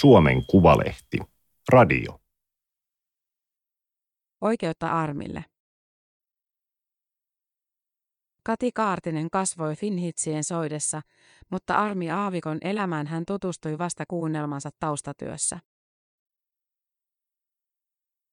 Suomen 0.00 0.46
Kuvalehti. 0.46 1.18
Radio. 1.72 2.20
Oikeutta 4.40 4.88
Armille. 4.88 5.44
Kati 8.42 8.70
Kaartinen 8.74 9.30
kasvoi 9.30 9.76
Finhitsien 9.76 10.44
soidessa, 10.44 11.00
mutta 11.50 11.74
Armi 11.74 12.10
Aavikon 12.10 12.58
elämään 12.60 13.06
hän 13.06 13.24
tutustui 13.26 13.78
vasta 13.78 14.04
kuunnelmansa 14.08 14.70
taustatyössä. 14.80 15.58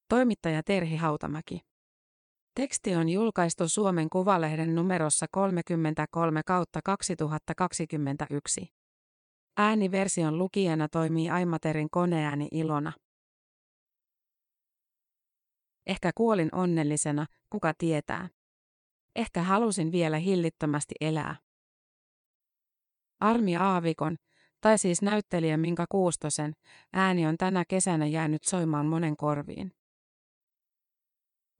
Toimittaja 0.08 0.62
Terhi 0.62 0.96
Hautamäki. 0.96 1.60
Teksti 2.54 2.96
on 2.96 3.08
julkaistu 3.08 3.68
Suomen 3.68 4.10
Kuvalehden 4.10 4.74
numerossa 4.74 5.26
33 5.30 6.42
kautta 6.46 6.80
2021. 6.84 8.83
Ääniversion 9.56 10.38
lukijana 10.38 10.88
toimii 10.88 11.30
Aimaterin 11.30 11.90
koneääni 11.90 12.48
Ilona. 12.50 12.92
Ehkä 15.86 16.10
kuolin 16.14 16.48
onnellisena, 16.52 17.26
kuka 17.50 17.72
tietää. 17.78 18.28
Ehkä 19.16 19.42
halusin 19.42 19.92
vielä 19.92 20.18
hillittömästi 20.18 20.94
elää. 21.00 21.36
Armi 23.20 23.56
Aavikon, 23.56 24.16
tai 24.60 24.78
siis 24.78 25.02
näyttelijä 25.02 25.56
Minka 25.56 25.84
Kuustosen, 25.88 26.52
ääni 26.92 27.26
on 27.26 27.36
tänä 27.36 27.64
kesänä 27.68 28.06
jäänyt 28.06 28.44
soimaan 28.44 28.86
monen 28.86 29.16
korviin. 29.16 29.72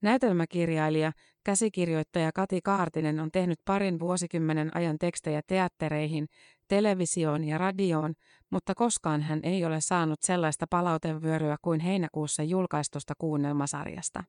Näytelmäkirjailija, 0.02 1.12
käsikirjoittaja 1.44 2.30
Kati 2.34 2.60
Kaartinen 2.64 3.20
on 3.20 3.30
tehnyt 3.30 3.58
parin 3.64 4.00
vuosikymmenen 4.00 4.76
ajan 4.76 4.98
tekstejä 4.98 5.40
teattereihin, 5.46 6.26
televisioon 6.68 7.45
ja 7.45 7.59
radioon, 7.59 8.14
mutta 8.51 8.74
koskaan 8.74 9.23
hän 9.23 9.40
ei 9.42 9.64
ole 9.64 9.80
saanut 9.80 10.23
sellaista 10.23 10.66
palautevyöryä 10.70 11.56
kuin 11.62 11.80
heinäkuussa 11.80 12.42
julkaistusta 12.42 13.14
kuunnelmasarjasta. 13.18 14.24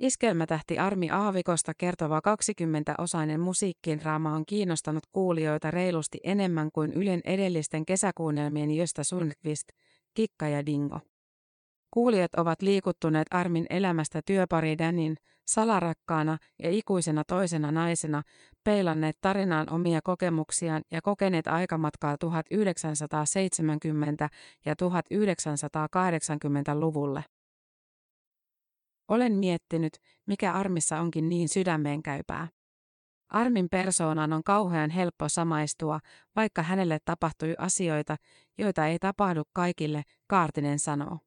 Iskelmätähti 0.00 0.78
Armi 0.78 1.10
Aavikosta 1.10 1.72
kertova 1.78 2.18
20-osainen 2.18 3.40
musiikkinraama 3.40 4.32
on 4.32 4.46
kiinnostanut 4.46 5.06
kuulijoita 5.12 5.70
reilusti 5.70 6.18
enemmän 6.24 6.70
kuin 6.72 6.92
Ylen 6.92 7.20
edellisten 7.24 7.86
kesäkuunnelmien 7.86 8.70
Jöstä 8.70 9.04
Sundqvist, 9.04 9.68
Kikka 10.14 10.48
ja 10.48 10.66
Dingo. 10.66 11.00
Kuulijat 11.96 12.34
ovat 12.34 12.62
liikuttuneet 12.62 13.26
Armin 13.30 13.66
elämästä 13.70 14.20
työpari 14.26 14.78
Danin, 14.78 15.16
salarakkaana 15.46 16.38
ja 16.62 16.70
ikuisena 16.70 17.24
toisena 17.24 17.72
naisena, 17.72 18.22
peilanneet 18.64 19.18
tarinaan 19.20 19.72
omia 19.72 20.00
kokemuksiaan 20.04 20.82
ja 20.90 21.02
kokeneet 21.02 21.46
aikamatkaa 21.46 22.16
1970- 22.24 22.28
ja 24.64 24.74
1980-luvulle. 24.74 27.24
Olen 29.08 29.32
miettinyt, 29.32 29.92
mikä 30.26 30.52
Armissa 30.52 31.00
onkin 31.00 31.28
niin 31.28 31.48
sydämeenkäypää. 31.48 32.48
Armin 33.28 33.68
persoonan 33.70 34.32
on 34.32 34.44
kauhean 34.44 34.90
helppo 34.90 35.28
samaistua, 35.28 36.00
vaikka 36.36 36.62
hänelle 36.62 36.98
tapahtui 37.04 37.54
asioita, 37.58 38.16
joita 38.58 38.86
ei 38.86 38.98
tapahdu 38.98 39.42
kaikille, 39.52 40.02
Kaartinen 40.26 40.78
sanoo. 40.78 41.25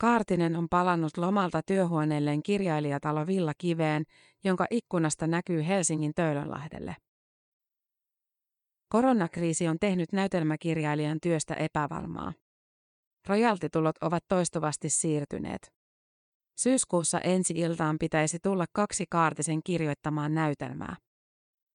Kaartinen 0.00 0.56
on 0.56 0.68
palannut 0.68 1.16
lomalta 1.16 1.62
työhuoneelleen 1.62 2.42
kirjailijatalo 2.42 3.26
Villa 3.26 3.52
Kiveen, 3.58 4.04
jonka 4.44 4.66
ikkunasta 4.70 5.26
näkyy 5.26 5.66
Helsingin 5.66 6.12
Töölönlahdelle. 6.14 6.96
Koronakriisi 8.88 9.68
on 9.68 9.76
tehnyt 9.80 10.12
näytelmäkirjailijan 10.12 11.18
työstä 11.22 11.54
epävarmaa. 11.54 12.32
Rojaltitulot 13.28 13.96
ovat 14.00 14.24
toistuvasti 14.28 14.88
siirtyneet. 14.90 15.72
Syyskuussa 16.58 17.20
ensi 17.20 17.54
iltaan 17.56 17.96
pitäisi 17.98 18.38
tulla 18.42 18.64
kaksi 18.72 19.04
Kaartisen 19.10 19.62
kirjoittamaan 19.62 20.34
näytelmää. 20.34 20.96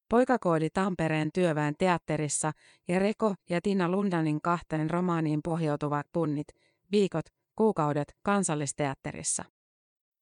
Poikakoodi 0.10 0.70
Tampereen 0.70 1.30
työväen 1.34 1.76
teatterissa 1.80 2.52
ja 2.88 3.00
Reko 3.00 3.36
ja 3.50 3.62
Tina 3.62 3.90
Lundanin 3.90 4.42
kahteen 4.42 4.90
romaaniin 4.90 5.40
pohjautuvat 5.44 6.08
tunnit, 6.14 6.48
viikot, 6.92 7.26
kuukaudet 7.56 8.16
kansallisteatterissa. 8.24 9.44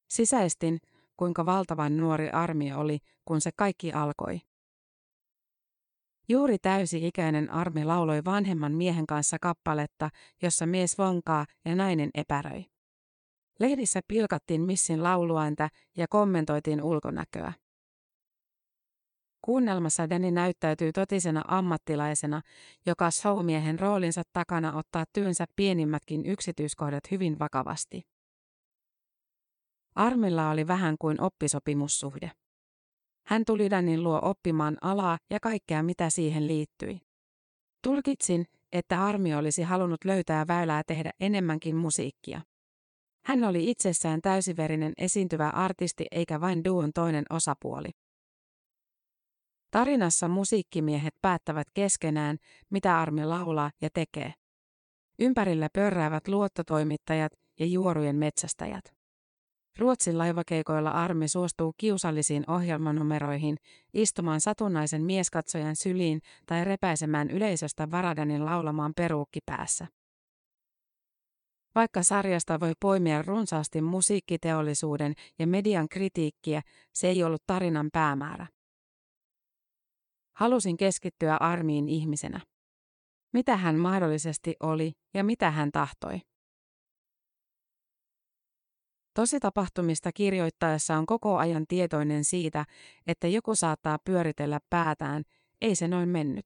Sisäistin, 0.08 0.78
kuinka 1.16 1.46
valtavan 1.46 1.96
nuori 1.96 2.30
Armi 2.30 2.72
oli, 2.72 2.98
kun 3.24 3.40
se 3.40 3.50
kaikki 3.56 3.92
alkoi. 3.92 4.40
Juuri 6.32 6.58
täysi-ikäinen 6.58 7.50
Armi 7.50 7.84
lauloi 7.84 8.24
vanhemman 8.24 8.72
miehen 8.72 9.06
kanssa 9.06 9.36
kappaletta, 9.40 10.10
jossa 10.42 10.66
mies 10.66 10.98
vonkaa 10.98 11.46
ja 11.64 11.76
nainen 11.76 12.10
epäröi. 12.14 12.64
Lehdissä 13.60 14.00
pilkattiin 14.08 14.60
missin 14.60 15.02
lauluääntä 15.02 15.68
ja 15.96 16.06
kommentoitiin 16.08 16.82
ulkonäköä. 16.82 17.52
Kuunnelmassa 19.42 20.10
Dani 20.10 20.30
näyttäytyy 20.30 20.92
totisena 20.92 21.42
ammattilaisena, 21.48 22.42
joka 22.86 23.10
showmiehen 23.10 23.78
roolinsa 23.78 24.22
takana 24.32 24.76
ottaa 24.76 25.04
työnsä 25.12 25.44
pienimmätkin 25.56 26.26
yksityiskohdat 26.26 27.10
hyvin 27.10 27.38
vakavasti. 27.38 28.02
Armilla 29.94 30.50
oli 30.50 30.66
vähän 30.66 30.96
kuin 30.98 31.20
oppisopimussuhde. 31.20 32.30
Hän 33.26 33.44
tuli 33.46 33.70
Danin 33.70 34.02
luo 34.02 34.20
oppimaan 34.22 34.76
alaa 34.80 35.18
ja 35.30 35.40
kaikkea 35.40 35.82
mitä 35.82 36.10
siihen 36.10 36.46
liittyi. 36.46 37.00
Tulkitsin, 37.82 38.46
että 38.72 39.04
Armi 39.04 39.34
olisi 39.34 39.62
halunnut 39.62 40.04
löytää 40.04 40.46
väylää 40.48 40.82
tehdä 40.86 41.10
enemmänkin 41.20 41.76
musiikkia. 41.76 42.40
Hän 43.24 43.44
oli 43.44 43.70
itsessään 43.70 44.20
täysiverinen 44.20 44.92
esiintyvä 44.98 45.48
artisti 45.48 46.06
eikä 46.10 46.40
vain 46.40 46.64
duon 46.64 46.90
toinen 46.94 47.24
osapuoli. 47.30 47.90
Tarinassa 49.70 50.28
musiikkimiehet 50.28 51.14
päättävät 51.22 51.66
keskenään, 51.74 52.36
mitä 52.70 53.00
Armi 53.00 53.24
laulaa 53.24 53.70
ja 53.82 53.88
tekee. 53.94 54.34
Ympärillä 55.18 55.68
pörräävät 55.72 56.28
luottotoimittajat 56.28 57.32
ja 57.60 57.66
juorujen 57.66 58.16
metsästäjät. 58.16 59.01
Ruotsin 59.78 60.18
laivakeikoilla 60.18 60.90
Armi 60.90 61.28
suostuu 61.28 61.74
kiusallisiin 61.76 62.50
ohjelmanumeroihin, 62.50 63.56
istumaan 63.94 64.40
satunnaisen 64.40 65.02
mieskatsojan 65.02 65.76
syliin 65.76 66.20
tai 66.46 66.64
repäisemään 66.64 67.30
yleisöstä 67.30 67.90
Varadanin 67.90 68.44
laulamaan 68.44 68.92
peruukki 68.96 69.40
päässä. 69.46 69.86
Vaikka 71.74 72.02
sarjasta 72.02 72.60
voi 72.60 72.72
poimia 72.80 73.22
runsaasti 73.22 73.80
musiikkiteollisuuden 73.80 75.14
ja 75.38 75.46
median 75.46 75.88
kritiikkiä, 75.88 76.62
se 76.94 77.08
ei 77.08 77.24
ollut 77.24 77.42
tarinan 77.46 77.88
päämäärä. 77.92 78.46
Halusin 80.36 80.76
keskittyä 80.76 81.36
Armiin 81.36 81.88
ihmisenä. 81.88 82.40
Mitä 83.32 83.56
hän 83.56 83.76
mahdollisesti 83.76 84.56
oli 84.60 84.92
ja 85.14 85.24
mitä 85.24 85.50
hän 85.50 85.72
tahtoi. 85.72 86.20
Tositapahtumista 89.14 90.12
kirjoittaessa 90.12 90.96
on 90.96 91.06
koko 91.06 91.36
ajan 91.36 91.64
tietoinen 91.68 92.24
siitä, 92.24 92.64
että 93.06 93.28
joku 93.28 93.54
saattaa 93.54 93.98
pyöritellä 94.04 94.60
päätään, 94.70 95.22
ei 95.60 95.74
se 95.74 95.88
noin 95.88 96.08
mennyt. 96.08 96.44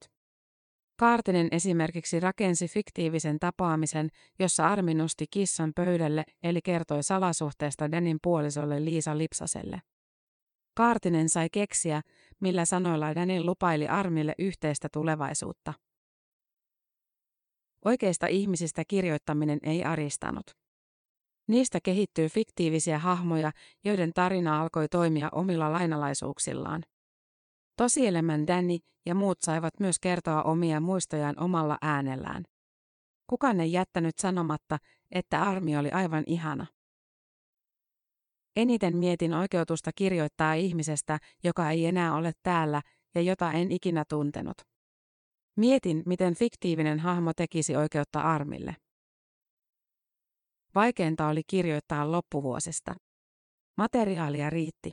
Kaartinen 0.98 1.48
esimerkiksi 1.50 2.20
rakensi 2.20 2.68
fiktiivisen 2.68 3.38
tapaamisen, 3.38 4.08
jossa 4.38 4.66
Armi 4.66 4.94
nosti 4.94 5.26
kissan 5.30 5.72
pöydälle 5.74 6.24
eli 6.42 6.62
kertoi 6.62 7.02
salasuhteesta 7.02 7.92
Danin 7.92 8.18
puolisolle 8.22 8.84
Liisa 8.84 9.18
Lipsaselle. 9.18 9.82
Kaartinen 10.74 11.28
sai 11.28 11.48
keksiä, 11.52 12.02
millä 12.40 12.64
sanoilla 12.64 13.14
Danin 13.14 13.46
lupaili 13.46 13.88
Armille 13.88 14.34
yhteistä 14.38 14.88
tulevaisuutta. 14.92 15.74
Oikeista 17.84 18.26
ihmisistä 18.26 18.82
kirjoittaminen 18.88 19.58
ei 19.62 19.84
aristanut. 19.84 20.65
Niistä 21.48 21.78
kehittyy 21.82 22.28
fiktiivisiä 22.28 22.98
hahmoja, 22.98 23.52
joiden 23.84 24.12
tarina 24.12 24.60
alkoi 24.62 24.88
toimia 24.88 25.28
omilla 25.32 25.72
lainalaisuuksillaan. 25.72 26.82
Tosielämän 27.76 28.46
Danny 28.46 28.78
ja 29.06 29.14
muut 29.14 29.38
saivat 29.40 29.80
myös 29.80 29.98
kertoa 29.98 30.42
omia 30.42 30.80
muistojaan 30.80 31.40
omalla 31.40 31.78
äänellään. 31.82 32.44
Kukaan 33.26 33.60
ei 33.60 33.72
jättänyt 33.72 34.18
sanomatta, 34.18 34.78
että 35.10 35.42
armi 35.42 35.76
oli 35.76 35.90
aivan 35.90 36.24
ihana. 36.26 36.66
Eniten 38.56 38.96
mietin 38.96 39.34
oikeutusta 39.34 39.90
kirjoittaa 39.94 40.54
ihmisestä, 40.54 41.18
joka 41.44 41.70
ei 41.70 41.86
enää 41.86 42.14
ole 42.14 42.32
täällä 42.42 42.82
ja 43.14 43.20
jota 43.20 43.52
en 43.52 43.72
ikinä 43.72 44.04
tuntenut. 44.08 44.56
Mietin, 45.56 46.02
miten 46.06 46.34
fiktiivinen 46.34 46.98
hahmo 46.98 47.32
tekisi 47.36 47.76
oikeutta 47.76 48.20
armille. 48.20 48.76
Vaikeinta 50.76 51.28
oli 51.28 51.42
kirjoittaa 51.46 52.12
loppuvuosesta. 52.12 52.94
Materiaalia 53.76 54.50
riitti. 54.50 54.92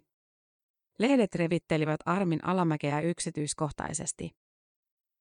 Lehdet 1.00 1.36
revittelivät 1.36 2.00
Armin 2.06 2.46
alamäkeä 2.46 3.02
yksityiskohtaisesti. 3.02 4.32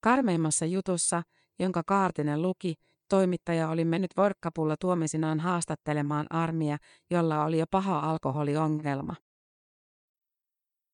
Karmeimmassa 0.00 0.66
jutussa, 0.66 1.22
jonka 1.58 1.82
Kaartinen 1.86 2.42
luki, 2.42 2.74
toimittaja 3.08 3.68
oli 3.68 3.84
mennyt 3.84 4.10
vorkkapulla 4.16 4.76
tuomisinaan 4.80 5.40
haastattelemaan 5.40 6.26
Armia, 6.30 6.76
jolla 7.10 7.44
oli 7.44 7.58
jo 7.58 7.66
paha 7.70 7.98
alkoholiongelma. 7.98 9.14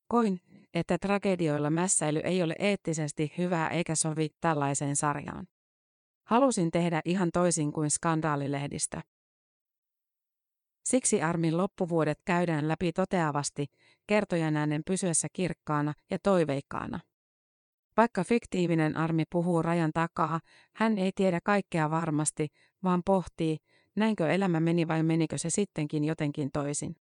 Koin, 0.09 0.41
että 0.75 0.99
tragedioilla 0.99 1.71
mässäily 1.71 2.19
ei 2.25 2.43
ole 2.43 2.55
eettisesti 2.59 3.32
hyvää 3.38 3.69
eikä 3.69 3.94
sovi 3.94 4.29
tällaiseen 4.41 4.97
sarjaan. 4.97 5.47
Halusin 6.26 6.71
tehdä 6.71 7.03
ihan 7.05 7.29
toisin 7.32 7.73
kuin 7.73 7.91
skandaalilehdistä. 7.91 9.03
Siksi 10.88 11.23
Armin 11.23 11.56
loppuvuodet 11.56 12.19
käydään 12.25 12.69
läpi 12.69 12.93
toteavasti, 12.93 13.67
kertojan 14.06 14.56
äänen 14.56 14.82
pysyessä 14.87 15.29
kirkkaana 15.32 15.94
ja 16.11 16.19
toiveikkaana. 16.23 17.00
Vaikka 17.96 18.25
fiktiivinen 18.25 18.96
Armi 18.96 19.25
puhuu 19.31 19.62
rajan 19.62 19.90
takaa, 19.94 20.40
hän 20.75 20.99
ei 20.99 21.12
tiedä 21.14 21.40
kaikkea 21.44 21.90
varmasti, 21.90 22.49
vaan 22.85 23.02
pohtii, 23.06 23.56
näinkö 23.96 24.29
elämä 24.29 24.61
meni 24.61 24.88
vai 24.88 25.02
menikö 25.02 25.38
se 25.38 25.50
sittenkin 25.50 26.05
jotenkin 26.05 26.50
toisin. 26.52 26.96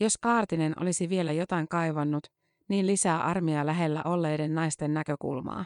Jos 0.00 0.18
Kaartinen 0.18 0.82
olisi 0.82 1.08
vielä 1.08 1.32
jotain 1.32 1.68
kaivannut, 1.68 2.26
niin 2.68 2.86
lisää 2.86 3.24
armia 3.24 3.66
lähellä 3.66 4.02
olleiden 4.04 4.54
naisten 4.54 4.94
näkökulmaa. 4.94 5.64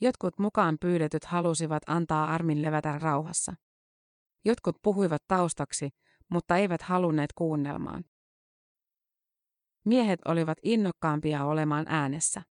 Jotkut 0.00 0.38
mukaan 0.38 0.76
pyydetyt 0.80 1.24
halusivat 1.24 1.82
antaa 1.86 2.34
Armin 2.34 2.62
levätä 2.62 2.98
rauhassa. 2.98 3.54
Jotkut 4.44 4.76
puhuivat 4.82 5.22
taustaksi, 5.28 5.90
mutta 6.28 6.56
eivät 6.56 6.82
halunneet 6.82 7.32
kuunnelmaan. 7.32 8.04
Miehet 9.84 10.20
olivat 10.24 10.58
innokkaampia 10.62 11.44
olemaan 11.44 11.86
äänessä. 11.88 12.42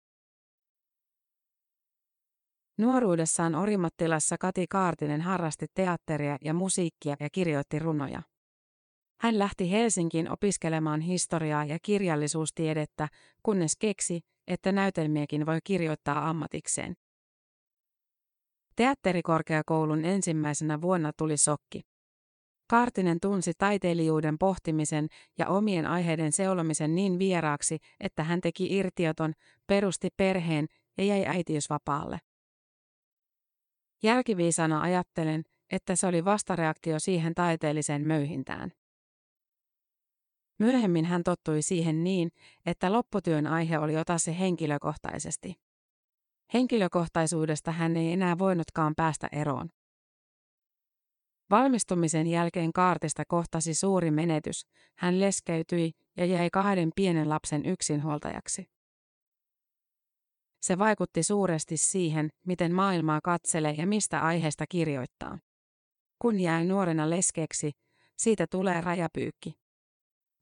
Nuoruudessaan 2.78 3.54
Orimattilassa 3.54 4.36
Kati 4.38 4.66
Kaartinen 4.66 5.20
harrasti 5.20 5.66
teatteria 5.74 6.38
ja 6.44 6.54
musiikkia 6.54 7.16
ja 7.20 7.28
kirjoitti 7.32 7.78
runoja. 7.78 8.22
Hän 9.20 9.38
lähti 9.38 9.70
Helsinkiin 9.70 10.30
opiskelemaan 10.30 11.00
historiaa 11.00 11.64
ja 11.64 11.78
kirjallisuustiedettä, 11.82 13.08
kunnes 13.42 13.76
keksi, 13.76 14.20
että 14.46 14.72
näytelmiäkin 14.72 15.46
voi 15.46 15.58
kirjoittaa 15.64 16.28
ammatikseen. 16.28 16.94
Teatterikorkeakoulun 18.80 20.04
ensimmäisenä 20.04 20.80
vuonna 20.80 21.12
tuli 21.16 21.36
sokki. 21.36 21.80
Kaartinen 22.70 23.20
tunsi 23.20 23.52
taiteilijuuden 23.58 24.38
pohtimisen 24.38 25.08
ja 25.38 25.48
omien 25.48 25.86
aiheiden 25.86 26.32
seulomisen 26.32 26.94
niin 26.94 27.18
vieraaksi, 27.18 27.78
että 28.00 28.24
hän 28.24 28.40
teki 28.40 28.76
irtioton, 28.76 29.32
perusti 29.66 30.08
perheen 30.16 30.66
ja 30.98 31.04
jäi 31.04 31.26
äitiysvapaalle. 31.26 32.18
Jälkiviisana 34.02 34.80
ajattelen, 34.80 35.42
että 35.70 35.96
se 35.96 36.06
oli 36.06 36.24
vastareaktio 36.24 36.98
siihen 36.98 37.34
taiteelliseen 37.34 38.06
möyhintään. 38.06 38.72
Myöhemmin 40.58 41.04
hän 41.04 41.22
tottui 41.24 41.62
siihen 41.62 42.04
niin, 42.04 42.30
että 42.66 42.92
lopputyön 42.92 43.46
aihe 43.46 43.78
oli 43.78 43.96
ota 43.96 44.18
se 44.18 44.38
henkilökohtaisesti. 44.38 45.69
Henkilökohtaisuudesta 46.54 47.72
hän 47.72 47.96
ei 47.96 48.12
enää 48.12 48.38
voinutkaan 48.38 48.94
päästä 48.96 49.28
eroon. 49.32 49.68
Valmistumisen 51.50 52.26
jälkeen 52.26 52.72
Kaartista 52.72 53.24
kohtasi 53.28 53.74
suuri 53.74 54.10
menetys. 54.10 54.66
Hän 54.98 55.20
leskeytyi 55.20 55.92
ja 56.16 56.24
jäi 56.24 56.50
kahden 56.52 56.90
pienen 56.96 57.28
lapsen 57.28 57.66
yksinhuoltajaksi. 57.66 58.70
Se 60.60 60.78
vaikutti 60.78 61.22
suuresti 61.22 61.76
siihen, 61.76 62.28
miten 62.46 62.74
maailmaa 62.74 63.20
katselee 63.24 63.74
ja 63.78 63.86
mistä 63.86 64.20
aiheesta 64.20 64.64
kirjoittaa. 64.68 65.38
Kun 66.18 66.40
jää 66.40 66.64
nuorena 66.64 67.10
leskeksi, 67.10 67.72
siitä 68.16 68.46
tulee 68.50 68.80
rajapyykki. 68.80 69.54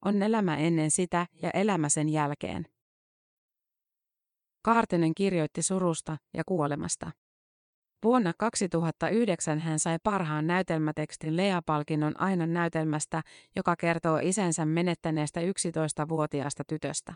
On 0.05 0.23
elämä 0.23 0.57
ennen 0.57 0.91
sitä 0.91 1.27
ja 1.43 1.51
elämä 1.51 1.89
sen 1.89 2.09
jälkeen. 2.09 2.67
Kaartinen 4.69 5.15
kirjoitti 5.15 5.63
surusta 5.63 6.17
ja 6.35 6.43
kuolemasta. 6.47 7.11
Vuonna 8.05 8.33
2009 8.39 9.59
hän 9.59 9.79
sai 9.79 9.99
parhaan 10.03 10.47
näytelmätekstin 10.47 11.37
Lea-palkinnon 11.37 12.21
aina 12.21 12.47
näytelmästä, 12.47 13.23
joka 13.57 13.77
kertoo 13.77 14.19
isänsä 14.23 14.65
menettäneestä 14.65 15.41
11-vuotiaasta 15.41 16.63
tytöstä. 16.69 17.15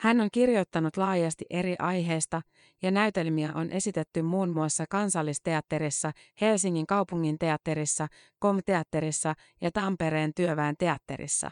Hän 0.00 0.20
on 0.20 0.28
kirjoittanut 0.32 0.96
laajasti 0.96 1.44
eri 1.50 1.76
aiheista 1.78 2.42
ja 2.82 2.90
näytelmiä 2.90 3.52
on 3.54 3.70
esitetty 3.70 4.22
muun 4.22 4.50
muassa 4.50 4.84
Kansallisteatterissa, 4.90 6.12
Helsingin 6.40 6.86
kaupungin 6.86 7.38
teatterissa, 7.38 8.06
Kom-teatterissa 8.38 9.34
ja 9.60 9.70
Tampereen 9.70 10.32
työväen 10.34 10.74
teatterissa. 10.78 11.50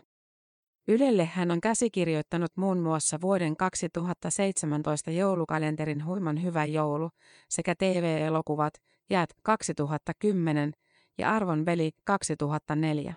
Ylelle 0.89 1.25
hän 1.25 1.51
on 1.51 1.61
käsikirjoittanut 1.61 2.57
muun 2.57 2.79
muassa 2.79 3.21
vuoden 3.21 3.57
2017 3.57 5.11
joulukalenterin 5.11 6.05
Huiman 6.05 6.43
hyvä 6.43 6.65
joulu 6.65 7.11
sekä 7.49 7.75
TV-elokuvat 7.75 8.75
Jäät 9.11 9.31
2010 9.43 10.73
ja 11.19 11.33
Arvon 11.33 11.67
veli 11.67 11.91
2004. 12.05 13.15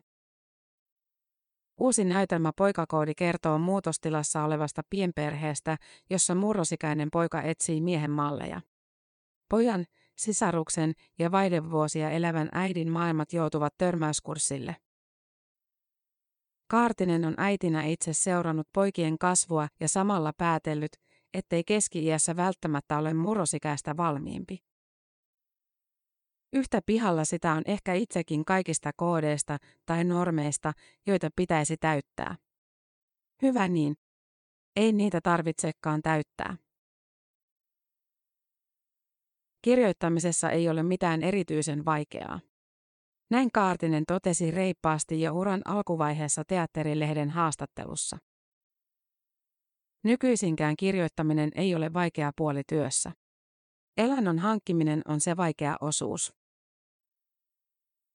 Uusi 1.80 2.06
näytelmä 2.06 2.52
Poikakoodi 2.58 3.16
kertoo 3.16 3.58
muutostilassa 3.58 4.44
olevasta 4.44 4.82
pienperheestä, 4.90 5.78
jossa 6.10 6.36
murrosikäinen 6.36 7.10
poika 7.12 7.42
etsii 7.42 7.82
miehen 7.82 8.12
malleja. 8.12 8.62
Pojan, 9.50 9.86
sisaruksen 10.18 10.94
ja 11.20 11.32
vaihdevuosia 11.32 12.10
elävän 12.10 12.50
äidin 12.52 12.92
maailmat 12.92 13.34
joutuvat 13.34 13.74
törmäyskurssille. 13.78 14.76
Kaartinen 16.70 17.26
on 17.26 17.34
äitinä 17.38 17.84
itse 17.84 18.14
seurannut 18.14 18.68
poikien 18.74 19.18
kasvua 19.18 19.68
ja 19.80 19.88
samalla 19.88 20.34
päätellyt, 20.38 20.92
ettei 21.34 21.64
keski-iässä 21.64 22.36
välttämättä 22.36 22.98
ole 22.98 23.14
murrosikäistä 23.14 23.98
valmiimpi. 23.98 24.64
Yhtä 26.54 26.82
pihalla 26.86 27.26
sitä 27.26 27.54
on 27.54 27.62
ehkä 27.66 27.94
itsekin 27.94 28.46
kaikista 28.46 28.92
koodeista 28.96 29.58
tai 29.86 30.04
normeista, 30.04 30.74
joita 31.08 31.30
pitäisi 31.36 31.78
täyttää. 31.78 32.36
Hyvä 33.42 33.68
niin. 33.68 33.96
Ei 34.76 34.94
niitä 34.94 35.22
tarvitsekaan 35.22 36.02
täyttää. 36.02 36.58
Kirjoittamisessa 39.62 40.50
ei 40.50 40.70
ole 40.70 40.84
mitään 40.84 41.24
erityisen 41.24 41.86
vaikeaa. 41.86 42.40
Näin 43.30 43.50
Kaartinen 43.54 44.04
totesi 44.08 44.52
reippaasti 44.52 45.22
jo 45.22 45.34
uran 45.34 45.62
alkuvaiheessa 45.66 46.44
teatterilehden 46.48 47.30
haastattelussa. 47.30 48.18
Nykyisinkään 50.04 50.76
kirjoittaminen 50.76 51.52
ei 51.56 51.76
ole 51.76 51.94
vaikea 51.94 52.32
puoli 52.38 52.62
työssä. 52.70 53.12
Elannon 53.98 54.40
hankkiminen 54.40 55.02
on 55.08 55.20
se 55.20 55.38
vaikea 55.38 55.76
osuus. 55.82 56.34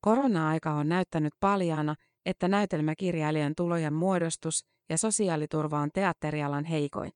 Korona-aika 0.00 0.72
on 0.72 0.88
näyttänyt 0.88 1.32
paljaana, 1.40 1.94
että 2.26 2.48
näytelmäkirjailijan 2.48 3.52
tulojen 3.56 3.94
muodostus 3.94 4.66
ja 4.90 4.98
sosiaaliturva 4.98 5.80
on 5.80 5.90
teatterialan 5.94 6.64
heikoin. 6.64 7.12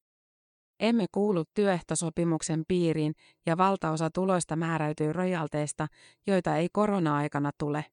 Emme 0.80 1.06
kuulu 1.12 1.44
työehtosopimuksen 1.54 2.64
piiriin 2.68 3.14
ja 3.46 3.56
valtaosa 3.56 4.10
tuloista 4.10 4.56
määräytyy 4.56 5.12
rojalteista, 5.12 5.86
joita 6.26 6.56
ei 6.56 6.68
korona-aikana 6.72 7.50
tule. 7.58 7.84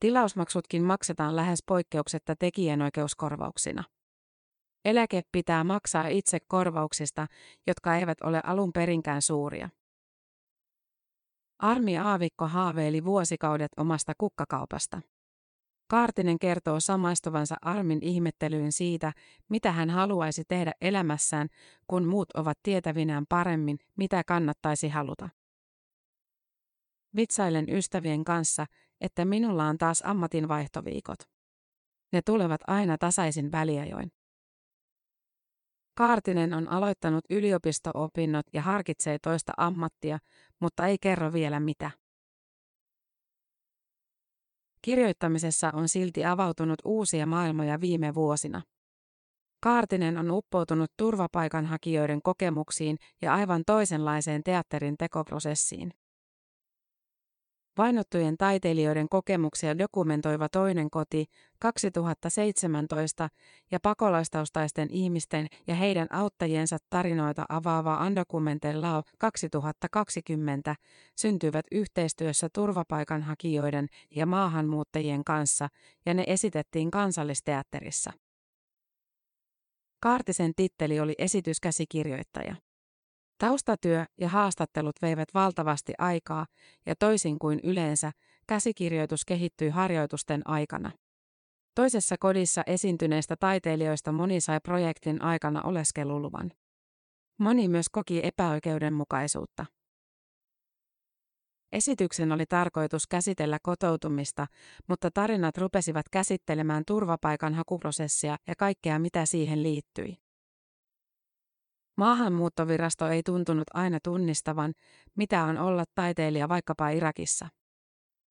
Tilausmaksutkin 0.00 0.84
maksetaan 0.84 1.36
lähes 1.36 1.62
poikkeuksetta 1.66 2.36
tekijänoikeuskorvauksina. 2.36 3.84
Eläke 4.84 5.22
pitää 5.32 5.64
maksaa 5.64 6.08
itse 6.08 6.38
korvauksista, 6.48 7.26
jotka 7.66 7.96
eivät 7.96 8.20
ole 8.20 8.40
alun 8.44 8.72
perinkään 8.72 9.22
suuria. 9.22 9.68
Armi 11.58 11.98
Aavikko 11.98 12.46
haaveili 12.46 13.04
vuosikaudet 13.04 13.72
omasta 13.76 14.12
kukkakaupasta. 14.18 15.00
Kaartinen 15.88 16.38
kertoo 16.38 16.80
samaistuvansa 16.80 17.56
Armin 17.62 17.98
ihmettelyyn 18.02 18.72
siitä, 18.72 19.12
mitä 19.48 19.72
hän 19.72 19.90
haluaisi 19.90 20.42
tehdä 20.48 20.72
elämässään, 20.80 21.48
kun 21.86 22.08
muut 22.08 22.30
ovat 22.34 22.58
tietävinään 22.62 23.24
paremmin, 23.28 23.78
mitä 23.96 24.22
kannattaisi 24.26 24.88
haluta. 24.88 25.28
Vitsailen 27.16 27.70
ystävien 27.70 28.24
kanssa, 28.24 28.66
että 29.00 29.24
minulla 29.24 29.64
on 29.64 29.78
taas 29.78 30.02
ammatinvaihtoviikot. 30.06 31.18
Ne 32.12 32.22
tulevat 32.22 32.60
aina 32.66 32.98
tasaisin 32.98 33.52
väliajoin. 33.52 34.12
Kaartinen 35.94 36.54
on 36.54 36.68
aloittanut 36.68 37.24
yliopisto-opinnot 37.30 38.46
ja 38.52 38.62
harkitsee 38.62 39.18
toista 39.22 39.52
ammattia, 39.56 40.18
mutta 40.60 40.86
ei 40.86 40.96
kerro 41.00 41.32
vielä 41.32 41.60
mitä. 41.60 41.90
Kirjoittamisessa 44.86 45.70
on 45.74 45.88
silti 45.88 46.24
avautunut 46.24 46.78
uusia 46.84 47.26
maailmoja 47.26 47.80
viime 47.80 48.14
vuosina. 48.14 48.62
Kaartinen 49.62 50.18
on 50.18 50.30
uppoutunut 50.30 50.90
turvapaikanhakijoiden 50.96 52.22
kokemuksiin 52.22 52.96
ja 53.22 53.34
aivan 53.34 53.62
toisenlaiseen 53.66 54.42
teatterin 54.44 54.96
tekoprosessiin. 54.98 55.92
Vainottujen 57.78 58.36
taiteilijoiden 58.36 59.08
kokemuksia 59.08 59.78
dokumentoiva 59.78 60.48
Toinen 60.48 60.90
koti 60.90 61.26
2017 61.58 63.28
ja 63.70 63.80
pakolaistaustaisten 63.82 64.88
ihmisten 64.90 65.46
ja 65.66 65.74
heidän 65.74 66.06
auttajiensa 66.10 66.76
tarinoita 66.90 67.46
avaava 67.48 68.06
Undocumented 68.06 68.76
Law 68.76 69.02
2020 69.18 70.76
syntyvät 71.16 71.66
yhteistyössä 71.72 72.48
turvapaikanhakijoiden 72.52 73.88
ja 74.10 74.26
maahanmuuttajien 74.26 75.24
kanssa 75.24 75.68
ja 76.06 76.14
ne 76.14 76.24
esitettiin 76.26 76.90
kansallisteatterissa. 76.90 78.12
Kaartisen 80.00 80.52
titteli 80.56 81.00
oli 81.00 81.14
esityskäsikirjoittaja. 81.18 82.65
Taustatyö 83.38 84.04
ja 84.18 84.28
haastattelut 84.28 84.96
veivät 85.02 85.28
valtavasti 85.34 85.92
aikaa, 85.98 86.46
ja 86.86 86.94
toisin 86.98 87.38
kuin 87.38 87.60
yleensä, 87.62 88.12
käsikirjoitus 88.46 89.24
kehittyi 89.24 89.68
harjoitusten 89.68 90.42
aikana. 90.44 90.90
Toisessa 91.74 92.16
kodissa 92.20 92.62
esiintyneistä 92.66 93.36
taiteilijoista 93.40 94.12
moni 94.12 94.40
sai 94.40 94.60
projektin 94.60 95.22
aikana 95.22 95.62
oleskeluluvan. 95.62 96.52
Moni 97.38 97.68
myös 97.68 97.88
koki 97.88 98.20
epäoikeudenmukaisuutta. 98.22 99.66
Esityksen 101.72 102.32
oli 102.32 102.46
tarkoitus 102.46 103.06
käsitellä 103.06 103.58
kotoutumista, 103.62 104.46
mutta 104.88 105.10
tarinat 105.10 105.58
rupesivat 105.58 106.08
käsittelemään 106.08 106.82
turvapaikan 106.86 107.54
hakuprosessia 107.54 108.36
ja 108.46 108.54
kaikkea 108.58 108.98
mitä 108.98 109.26
siihen 109.26 109.62
liittyi. 109.62 110.25
Maahanmuuttovirasto 111.96 113.08
ei 113.08 113.22
tuntunut 113.22 113.64
aina 113.74 113.98
tunnistavan, 114.04 114.74
mitä 115.16 115.44
on 115.44 115.58
olla 115.58 115.84
taiteilija 115.94 116.48
vaikkapa 116.48 116.88
Irakissa. 116.88 117.48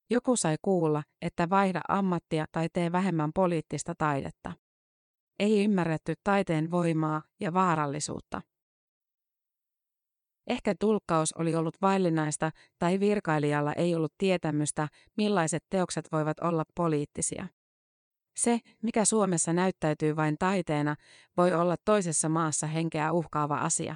Joku 0.10 0.36
sai 0.36 0.56
kuulla, 0.62 1.04
että 1.22 1.50
vaihda 1.50 1.82
ammattia 1.88 2.46
tai 2.52 2.68
tee 2.74 2.92
vähemmän 2.92 3.32
poliittista 3.36 3.94
taidetta. 3.98 4.54
Ei 5.40 5.64
ymmärretty 5.64 6.14
taiteen 6.24 6.72
voimaa 6.72 7.22
ja 7.40 7.54
vaarallisuutta. 7.54 8.42
Ehkä 10.48 10.76
tulkkaus 10.80 11.34
oli 11.34 11.56
ollut 11.56 11.82
vaillinaista 11.82 12.52
tai 12.80 13.00
virkailijalla 13.00 13.74
ei 13.74 13.96
ollut 13.96 14.14
tietämystä, 14.18 14.88
millaiset 15.18 15.64
teokset 15.70 16.12
voivat 16.12 16.40
olla 16.40 16.64
poliittisia. 16.76 17.48
Se, 18.36 18.60
mikä 18.82 19.06
Suomessa 19.06 19.54
näyttäytyy 19.54 20.16
vain 20.16 20.36
taiteena, 20.40 20.96
voi 21.38 21.54
olla 21.54 21.76
toisessa 21.86 22.30
maassa 22.30 22.68
henkeä 22.68 23.12
uhkaava 23.12 23.58
asia. 23.58 23.96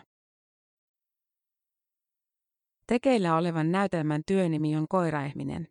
Tekeillä 2.88 3.38
olevan 3.38 3.72
näytelmän 3.72 4.22
työnimi 4.26 4.76
on 4.76 4.88
koiraihminen. 4.90 5.68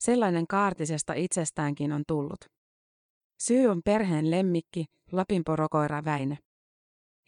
Sellainen 0.00 0.46
kaartisesta 0.46 1.14
itsestäänkin 1.14 1.92
on 1.92 2.02
tullut. 2.06 2.40
Syy 3.40 3.66
on 3.66 3.80
perheen 3.84 4.30
lemmikki, 4.30 4.84
Lapinporokoira 5.12 6.04
Väinö. 6.04 6.36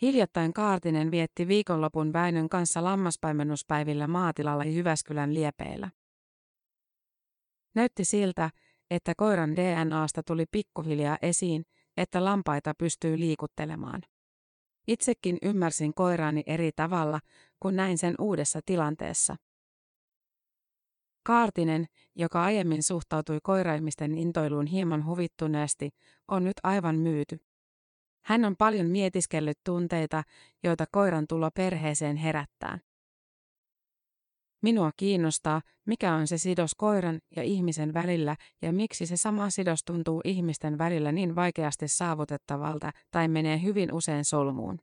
Hiljattain 0.02 0.52
Kaartinen 0.52 1.10
vietti 1.10 1.48
viikonlopun 1.48 2.12
Väinön 2.12 2.48
kanssa 2.48 2.84
lammaspaimennuspäivillä 2.84 4.06
maatilalla 4.06 4.64
Jyväskylän 4.64 5.34
liepeillä. 5.34 5.90
Näytti 7.74 8.04
siltä, 8.04 8.50
että 8.94 9.12
koiran 9.16 9.56
DNAsta 9.56 10.22
tuli 10.22 10.44
pikkuhiljaa 10.50 11.18
esiin, 11.22 11.64
että 11.96 12.24
lampaita 12.24 12.74
pystyy 12.78 13.18
liikuttelemaan. 13.18 14.02
Itsekin 14.88 15.38
ymmärsin 15.42 15.94
koiraani 15.94 16.42
eri 16.46 16.70
tavalla, 16.76 17.20
kun 17.60 17.76
näin 17.76 17.98
sen 17.98 18.14
uudessa 18.18 18.60
tilanteessa. 18.66 19.36
Kaartinen, 21.26 21.86
joka 22.16 22.44
aiemmin 22.44 22.82
suhtautui 22.82 23.38
koiraimisten 23.42 24.18
intoiluun 24.18 24.66
hieman 24.66 25.06
huvittuneesti, 25.06 25.90
on 26.28 26.44
nyt 26.44 26.56
aivan 26.62 26.96
myyty. 26.96 27.40
Hän 28.24 28.44
on 28.44 28.56
paljon 28.56 28.86
mietiskellyt 28.86 29.58
tunteita, 29.64 30.22
joita 30.62 30.84
koiran 30.92 31.26
tulo 31.28 31.50
perheeseen 31.50 32.16
herättää. 32.16 32.78
Minua 34.62 34.90
kiinnostaa, 34.96 35.62
mikä 35.86 36.14
on 36.14 36.26
se 36.26 36.38
sidos 36.38 36.74
koiran 36.74 37.20
ja 37.36 37.42
ihmisen 37.42 37.94
välillä 37.94 38.36
ja 38.62 38.72
miksi 38.72 39.06
se 39.06 39.16
sama 39.16 39.50
sidos 39.50 39.84
tuntuu 39.84 40.20
ihmisten 40.24 40.78
välillä 40.78 41.12
niin 41.12 41.34
vaikeasti 41.34 41.88
saavutettavalta 41.88 42.90
tai 43.10 43.28
menee 43.28 43.62
hyvin 43.62 43.92
usein 43.92 44.24
solmuun. 44.24 44.78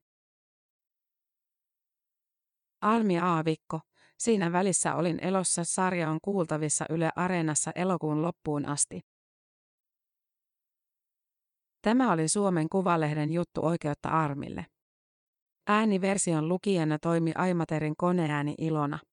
Almi 2.81 3.19
Aavikko, 3.19 3.79
siinä 4.17 4.51
välissä 4.51 4.95
olin 4.95 5.19
elossa 5.23 5.63
sarja 5.63 6.09
on 6.09 6.19
kuultavissa 6.21 6.85
Yle 6.89 7.09
Areenassa 7.15 7.71
elokuun 7.75 8.21
loppuun 8.21 8.65
asti. 8.65 9.01
Tämä 11.81 12.11
oli 12.11 12.27
Suomen 12.27 12.69
Kuvalehden 12.69 13.33
juttu 13.33 13.65
oikeutta 13.65 14.09
Armille. 14.09 14.65
Ääniversion 15.67 16.47
lukijana 16.47 16.99
toimi 16.99 17.31
Aimaterin 17.35 17.93
koneääni 17.97 18.55
Ilona. 18.57 18.99